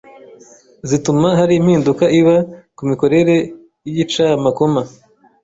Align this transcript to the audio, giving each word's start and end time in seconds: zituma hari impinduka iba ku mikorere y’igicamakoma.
zituma 0.89 1.27
hari 1.39 1.53
impinduka 1.57 2.03
iba 2.19 2.35
ku 2.75 2.81
mikorere 2.89 3.35
y’igicamakoma. 3.85 4.81